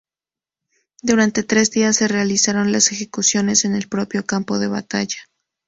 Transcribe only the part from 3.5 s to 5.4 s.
en el propio campo de batalla.